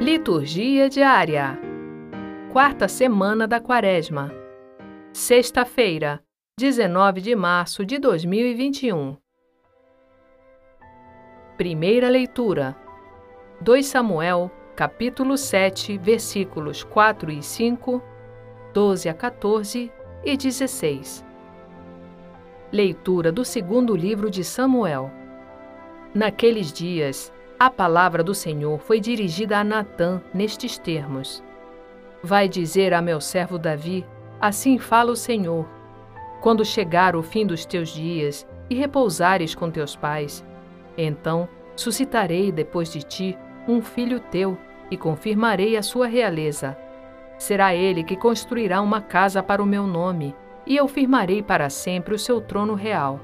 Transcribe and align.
Liturgia 0.00 0.90
diária. 0.90 1.56
Quarta 2.52 2.88
semana 2.88 3.46
da 3.46 3.60
Quaresma. 3.60 4.32
Sexta-feira, 5.12 6.20
19 6.58 7.20
de 7.20 7.36
março 7.36 7.86
de 7.86 7.98
2021. 8.00 9.16
Primeira 11.56 12.08
leitura. 12.08 12.76
2 13.60 13.86
Samuel, 13.86 14.50
capítulo 14.74 15.38
7, 15.38 15.96
versículos 15.96 16.82
4 16.82 17.30
e 17.30 17.40
5, 17.40 18.02
12 18.72 19.08
a 19.08 19.14
14 19.14 19.92
e 20.24 20.36
16. 20.36 21.24
Leitura 22.72 23.30
do 23.30 23.44
segundo 23.44 23.94
livro 23.94 24.28
de 24.28 24.42
Samuel. 24.42 25.08
Naqueles 26.12 26.72
dias, 26.72 27.32
a 27.58 27.70
palavra 27.70 28.22
do 28.22 28.34
Senhor 28.34 28.78
foi 28.80 29.00
dirigida 29.00 29.58
a 29.58 29.64
Natã 29.64 30.20
nestes 30.32 30.76
termos: 30.76 31.42
Vai 32.22 32.48
dizer 32.48 32.92
a 32.92 33.00
meu 33.00 33.20
servo 33.20 33.58
Davi: 33.58 34.04
Assim 34.40 34.78
fala 34.78 35.12
o 35.12 35.16
Senhor. 35.16 35.66
Quando 36.40 36.64
chegar 36.64 37.16
o 37.16 37.22
fim 37.22 37.46
dos 37.46 37.64
teus 37.64 37.90
dias 37.90 38.46
e 38.68 38.74
repousares 38.74 39.54
com 39.54 39.70
teus 39.70 39.96
pais, 39.96 40.44
então 40.98 41.48
suscitarei 41.76 42.52
depois 42.52 42.92
de 42.92 43.02
ti 43.02 43.38
um 43.66 43.80
filho 43.80 44.20
teu 44.20 44.58
e 44.90 44.96
confirmarei 44.96 45.76
a 45.76 45.82
sua 45.82 46.06
realeza. 46.06 46.76
Será 47.38 47.74
ele 47.74 48.04
que 48.04 48.16
construirá 48.16 48.80
uma 48.80 49.00
casa 49.00 49.42
para 49.42 49.62
o 49.62 49.66
meu 49.66 49.86
nome, 49.86 50.34
e 50.66 50.76
eu 50.76 50.86
firmarei 50.86 51.42
para 51.42 51.70
sempre 51.70 52.14
o 52.14 52.18
seu 52.18 52.40
trono 52.40 52.74
real. 52.74 53.20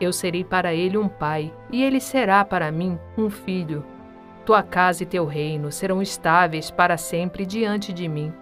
Eu 0.00 0.12
serei 0.12 0.44
para 0.44 0.74
ele 0.74 0.98
um 0.98 1.08
pai, 1.08 1.52
e 1.70 1.82
ele 1.82 2.00
será 2.00 2.44
para 2.44 2.70
mim 2.70 2.98
um 3.16 3.30
filho. 3.30 3.84
Tua 4.44 4.62
casa 4.62 5.02
e 5.02 5.06
teu 5.06 5.24
reino 5.24 5.72
serão 5.72 6.02
estáveis 6.02 6.70
para 6.70 6.96
sempre 6.96 7.46
diante 7.46 7.92
de 7.92 8.08
mim, 8.08 8.32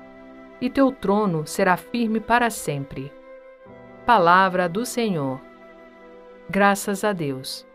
e 0.60 0.68
teu 0.70 0.90
trono 0.90 1.46
será 1.46 1.76
firme 1.76 2.20
para 2.20 2.50
sempre. 2.50 3.12
Palavra 4.04 4.68
do 4.68 4.84
Senhor. 4.84 5.40
Graças 6.50 7.04
a 7.04 7.12
Deus. 7.12 7.66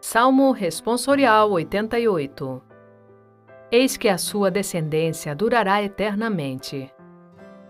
Salmo 0.00 0.50
Responsorial 0.50 1.52
88 1.52 2.62
Eis 3.70 3.96
que 3.96 4.08
a 4.08 4.18
sua 4.18 4.50
descendência 4.50 5.34
durará 5.34 5.80
eternamente. 5.80 6.92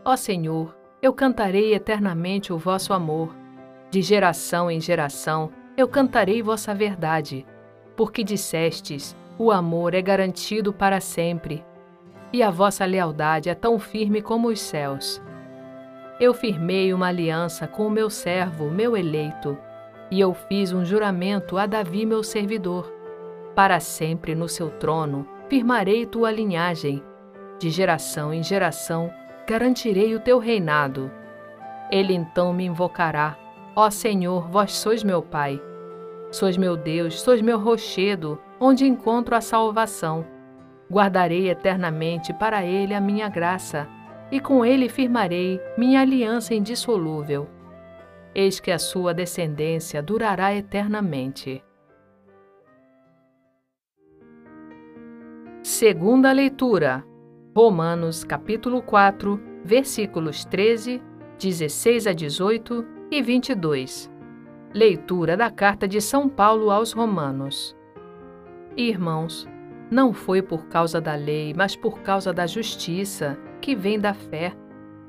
Ó 0.03 0.17
Senhor, 0.17 0.75
eu 1.03 1.13
cantarei 1.15 1.75
eternamente 1.75 2.53
o 2.53 2.59
vosso 2.59 2.93
amor. 2.93 3.35
De 3.91 4.03
geração 4.03 4.71
em 4.71 4.81
geração 4.81 5.51
eu 5.77 5.89
cantarei 5.89 6.43
vossa 6.43 6.75
verdade, 6.75 7.47
porque 7.97 8.23
dissestes: 8.23 9.17
o 9.39 9.51
amor 9.51 9.95
é 9.95 10.03
garantido 10.03 10.73
para 10.73 11.01
sempre, 11.01 11.65
e 12.33 12.43
a 12.43 12.51
vossa 12.51 12.85
lealdade 12.85 13.49
é 13.49 13.55
tão 13.55 13.79
firme 13.79 14.21
como 14.21 14.49
os 14.49 14.61
céus. 14.61 15.23
Eu 16.21 16.35
firmei 16.35 16.93
uma 16.93 17.09
aliança 17.09 17.67
com 17.67 17.87
o 17.87 17.91
meu 17.91 18.11
servo, 18.11 18.71
meu 18.71 18.95
eleito, 18.95 19.57
e 20.11 20.21
eu 20.21 20.35
fiz 20.35 20.71
um 20.71 20.85
juramento 20.85 21.57
a 21.57 21.65
Davi, 21.65 22.05
meu 22.05 22.23
servidor. 22.23 22.93
Para 23.55 23.81
sempre 23.81 24.35
no 24.35 24.49
seu 24.49 24.69
trono 24.71 25.27
firmarei 25.49 26.05
tua 26.05 26.31
linhagem. 26.31 27.03
De 27.59 27.71
geração 27.71 28.33
em 28.33 28.43
geração 28.43 29.11
garantirei 29.51 30.15
o 30.15 30.21
teu 30.21 30.39
reinado. 30.39 31.11
Ele 31.91 32.15
então 32.15 32.53
me 32.53 32.65
invocará: 32.65 33.37
Ó 33.75 33.91
Senhor, 33.91 34.49
vós 34.49 34.73
sois 34.73 35.03
meu 35.03 35.21
Pai. 35.21 35.61
Sois 36.31 36.57
meu 36.57 36.77
Deus, 36.77 37.21
sois 37.21 37.43
meu 37.43 37.59
rochedo, 37.59 38.41
onde 38.61 38.87
encontro 38.87 39.35
a 39.35 39.41
salvação. 39.41 40.25
Guardarei 40.89 41.51
eternamente 41.51 42.33
para 42.33 42.65
ele 42.65 42.95
a 42.95 43.01
minha 43.01 43.29
graça, 43.29 43.89
e 44.31 44.39
com 44.39 44.65
ele 44.65 44.89
firmarei 44.89 45.61
minha 45.77 46.01
aliança 46.01 46.55
indissolúvel. 46.55 47.49
Eis 48.33 48.61
que 48.61 48.71
a 48.71 48.79
sua 48.79 49.13
descendência 49.13 50.01
durará 50.01 50.55
eternamente. 50.55 51.61
Segunda 55.61 56.31
leitura. 56.31 57.05
Romanos 57.53 58.23
capítulo 58.23 58.81
4, 58.81 59.50
versículos 59.65 60.45
13, 60.45 61.03
16 61.39 62.07
a 62.07 62.13
18 62.13 62.87
e 63.11 63.23
22. 63.23 64.11
Leitura 64.73 65.37
da 65.37 65.51
carta 65.51 65.87
de 65.87 66.01
São 66.01 66.29
Paulo 66.29 66.71
aos 66.71 66.93
Romanos. 66.93 67.77
Irmãos, 68.77 69.49
não 69.91 70.13
foi 70.13 70.41
por 70.41 70.67
causa 70.67 71.01
da 71.01 71.15
lei, 71.15 71.53
mas 71.55 71.75
por 71.75 72.01
causa 72.01 72.33
da 72.33 72.47
justiça, 72.47 73.37
que 73.61 73.75
vem 73.75 73.99
da 73.99 74.15
fé, 74.15 74.53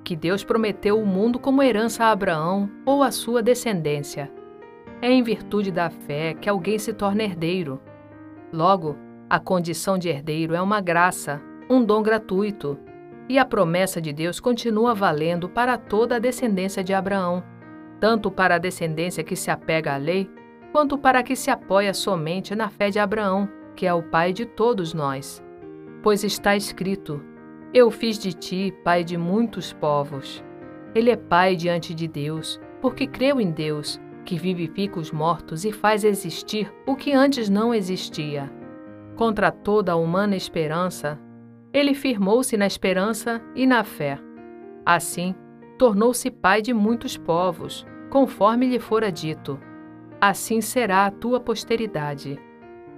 que 0.04 0.16
Deus 0.16 0.44
prometeu 0.44 1.00
o 1.00 1.06
mundo 1.06 1.40
como 1.40 1.62
herança 1.62 2.06
a 2.06 2.12
Abraão 2.12 2.70
ou 2.86 3.04
a 3.04 3.12
sua 3.12 3.44
descendência. 3.44 4.32
É 5.02 5.12
em 5.12 5.22
virtude 5.22 5.72
da 5.72 5.90
fé 5.90 6.34
que 6.34 6.50
alguém 6.50 6.80
se 6.80 6.94
torna 6.94 7.24
herdeiro. 7.24 7.80
Logo, 8.52 8.98
a 9.30 9.40
condição 9.40 9.98
de 9.98 10.10
herdeiro 10.10 10.56
é 10.56 10.62
uma 10.62 10.82
graça, 10.82 11.42
um 11.70 11.84
dom 11.84 12.02
gratuito, 12.02 12.78
e 13.32 13.40
a 13.40 13.46
promessa 13.46 14.02
de 14.02 14.12
Deus 14.12 14.42
continua 14.42 14.94
valendo 14.94 15.48
para 15.48 15.78
toda 15.78 16.18
a 16.18 16.20
descendência 16.20 16.84
de 16.84 16.94
Abraão, 16.94 17.42
tanto 17.98 18.30
para 18.30 18.56
a 18.56 18.58
descendência 18.58 19.24
que 19.24 19.38
se 19.38 19.50
apega 19.50 19.94
à 19.94 19.98
lei, 19.98 20.30
quanto 20.74 20.98
para 20.98 21.20
a 21.20 21.24
que 21.24 21.34
se 21.34 21.50
apoia 21.50 21.94
somente 21.94 22.54
na 22.54 22.70
fé 22.70 22.90
de 22.90 23.00
Abraão, 23.00 23.48
que 23.74 23.88
é 23.88 23.94
o 23.94 24.04
pai 24.04 24.34
de 24.34 24.46
todos 24.46 24.94
nós. 24.94 25.42
Pois 26.04 26.26
está 26.26 26.58
escrito: 26.58 27.24
Eu 27.74 27.90
fiz 27.90 28.18
de 28.20 28.34
ti 28.34 28.74
pai 28.84 29.02
de 29.02 29.18
muitos 29.18 29.72
povos. 29.72 30.44
Ele 30.94 31.10
é 31.10 31.16
pai 31.16 31.56
diante 31.56 31.94
de 31.94 32.10
Deus, 32.10 32.60
porque 32.82 33.08
creu 33.08 33.40
em 33.40 33.50
Deus, 33.50 33.98
que 34.26 34.38
vivifica 34.38 35.00
os 35.00 35.10
mortos 35.10 35.64
e 35.64 35.72
faz 35.72 36.04
existir 36.04 36.70
o 36.86 36.98
que 36.98 37.14
antes 37.14 37.48
não 37.50 37.74
existia. 37.74 38.52
Contra 39.16 39.52
toda 39.52 39.94
a 39.94 39.96
humana 39.96 40.36
esperança, 40.36 41.18
ele 41.74 41.94
firmou-se 41.94 42.56
na 42.58 42.68
esperança 42.68 43.42
e 43.56 43.66
na 43.66 43.84
fé. 43.84 44.20
Assim, 44.86 45.36
tornou-se 45.78 46.30
pai 46.30 46.62
de 46.62 46.74
muitos 46.74 47.18
povos, 47.18 47.86
conforme 48.10 48.68
lhe 48.68 48.80
fora 48.80 49.12
dito: 49.12 49.60
Assim 50.20 50.60
será 50.62 51.06
a 51.06 51.12
tua 51.12 51.40
posteridade. 51.40 52.40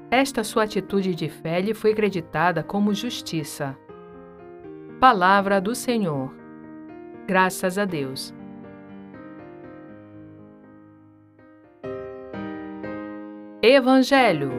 Esta 0.10 0.44
sua 0.44 0.64
atitude 0.64 1.16
de 1.16 1.30
fé 1.30 1.60
lhe 1.62 1.74
foi 1.74 1.92
acreditada 1.92 2.64
como 2.64 2.94
justiça. 2.94 3.78
Palavra 5.00 5.60
do 5.60 5.76
Senhor. 5.76 6.34
Graças 7.28 7.78
a 7.78 7.86
Deus. 7.86 8.34
Evangelho. 13.62 14.52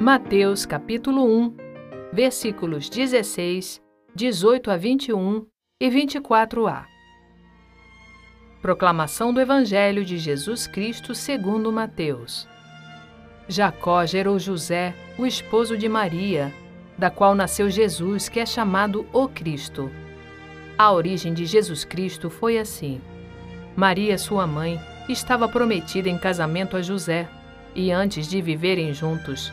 Mateus 0.00 0.64
capítulo 0.64 1.24
1 1.24 1.67
versículos 2.12 2.88
16, 2.88 3.82
18 4.14 4.70
a 4.70 4.76
21 4.76 5.46
e 5.80 5.88
24a. 5.90 6.86
Proclamação 8.62 9.32
do 9.32 9.40
Evangelho 9.40 10.04
de 10.04 10.18
Jesus 10.18 10.66
Cristo 10.66 11.14
segundo 11.14 11.70
Mateus. 11.70 12.48
Jacó 13.46 14.04
gerou 14.04 14.38
José, 14.38 14.94
o 15.18 15.26
esposo 15.26 15.76
de 15.76 15.88
Maria, 15.88 16.52
da 16.96 17.10
qual 17.10 17.34
nasceu 17.34 17.70
Jesus, 17.70 18.28
que 18.28 18.40
é 18.40 18.46
chamado 18.46 19.06
o 19.12 19.28
Cristo. 19.28 19.90
A 20.76 20.90
origem 20.92 21.32
de 21.32 21.46
Jesus 21.46 21.84
Cristo 21.84 22.28
foi 22.28 22.58
assim. 22.58 23.00
Maria, 23.76 24.18
sua 24.18 24.46
mãe, 24.46 24.80
estava 25.08 25.48
prometida 25.48 26.08
em 26.08 26.18
casamento 26.18 26.76
a 26.76 26.82
José, 26.82 27.28
e 27.74 27.92
antes 27.92 28.26
de 28.26 28.42
viverem 28.42 28.92
juntos, 28.92 29.52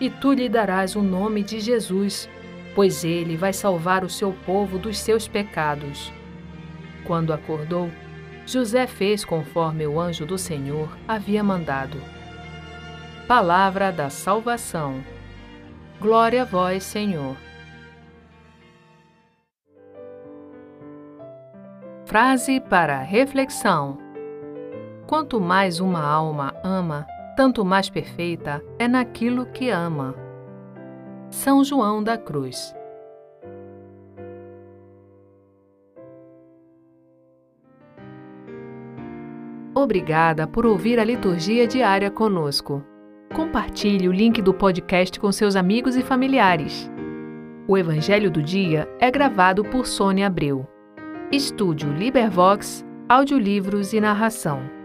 e 0.00 0.08
tu 0.08 0.32
lhe 0.32 0.48
darás 0.48 0.94
o 0.96 1.02
nome 1.02 1.42
de 1.42 1.60
Jesus, 1.60 2.28
pois 2.74 3.04
ele 3.04 3.36
vai 3.36 3.52
salvar 3.52 4.04
o 4.04 4.08
seu 4.08 4.32
povo 4.44 4.78
dos 4.78 4.98
seus 4.98 5.26
pecados. 5.26 6.12
Quando 7.04 7.32
acordou, 7.32 7.90
José 8.46 8.86
fez 8.86 9.24
conforme 9.24 9.86
o 9.86 10.00
anjo 10.00 10.24
do 10.24 10.38
Senhor 10.38 10.88
havia 11.06 11.42
mandado. 11.42 12.00
Palavra 13.26 13.92
da 13.92 14.08
salvação. 14.08 15.02
Glória 16.00 16.42
a 16.42 16.44
vós, 16.44 16.84
Senhor. 16.84 17.36
Frase 22.06 22.58
para 22.58 23.02
reflexão: 23.02 23.98
Quanto 25.06 25.38
mais 25.38 25.78
uma 25.78 26.02
alma 26.02 26.54
ama, 26.64 27.06
tanto 27.38 27.64
mais 27.64 27.88
perfeita 27.88 28.60
é 28.80 28.88
naquilo 28.88 29.46
que 29.46 29.70
ama. 29.70 30.12
São 31.30 31.62
João 31.62 32.02
da 32.02 32.18
Cruz. 32.18 32.74
Obrigada 39.72 40.48
por 40.48 40.66
ouvir 40.66 40.98
a 40.98 41.04
liturgia 41.04 41.64
diária 41.64 42.10
conosco. 42.10 42.84
Compartilhe 43.32 44.08
o 44.08 44.12
link 44.12 44.42
do 44.42 44.52
podcast 44.52 45.20
com 45.20 45.30
seus 45.30 45.54
amigos 45.54 45.94
e 45.94 46.02
familiares. 46.02 46.90
O 47.68 47.78
Evangelho 47.78 48.32
do 48.32 48.42
Dia 48.42 48.88
é 48.98 49.12
gravado 49.12 49.62
por 49.62 49.86
Sônia 49.86 50.26
Abreu. 50.26 50.66
Estúdio 51.30 51.92
Libervox, 51.92 52.84
audiolivros 53.08 53.92
e 53.92 54.00
narração. 54.00 54.77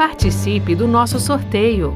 Participe 0.00 0.74
do 0.74 0.88
nosso 0.88 1.20
sorteio. 1.20 1.94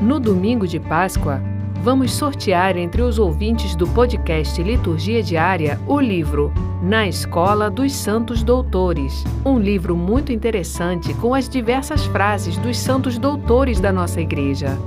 No 0.00 0.20
domingo 0.20 0.68
de 0.68 0.78
Páscoa, 0.78 1.42
vamos 1.82 2.12
sortear 2.12 2.76
entre 2.76 3.02
os 3.02 3.18
ouvintes 3.18 3.74
do 3.74 3.88
podcast 3.88 4.62
Liturgia 4.62 5.20
Diária 5.20 5.80
o 5.84 5.98
livro 5.98 6.52
Na 6.80 7.08
Escola 7.08 7.68
dos 7.68 7.92
Santos 7.92 8.44
Doutores, 8.44 9.24
um 9.44 9.58
livro 9.58 9.96
muito 9.96 10.30
interessante 10.30 11.12
com 11.14 11.34
as 11.34 11.48
diversas 11.48 12.04
frases 12.06 12.56
dos 12.56 12.78
santos 12.78 13.18
doutores 13.18 13.80
da 13.80 13.92
nossa 13.92 14.20
igreja. 14.20 14.78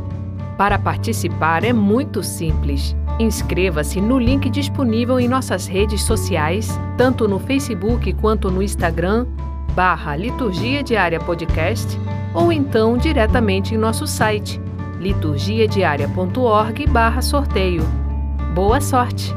Para 0.57 0.79
participar 0.79 1.65
é 1.65 1.73
muito 1.73 2.23
simples. 2.23 2.95
Inscreva-se 3.19 3.99
no 3.99 4.17
link 4.17 4.49
disponível 4.49 5.19
em 5.19 5.27
nossas 5.27 5.67
redes 5.67 6.01
sociais, 6.01 6.79
tanto 6.97 7.27
no 7.27 7.39
Facebook 7.39 8.13
quanto 8.13 8.49
no 8.49 8.63
Instagram, 8.63 9.27
barra 9.77 10.15
Liturgia 10.15 10.81
Diária 10.81 11.19
Podcast, 11.19 11.99
ou 12.33 12.51
então 12.51 12.97
diretamente 12.97 13.75
em 13.75 13.77
nosso 13.77 14.07
site 14.07 14.59
liturgiadiaria.org 14.99 16.87
barra 16.87 17.21
sorteio. 17.21 17.83
Boa 18.55 18.81
sorte! 18.81 19.35